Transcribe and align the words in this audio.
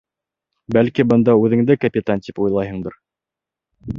Бәлки, 0.77 1.05
бында 1.11 1.35
үҙеңде 1.41 1.77
капитан 1.85 2.25
тип 2.29 2.43
уйлайһыңдыр? 2.45 2.97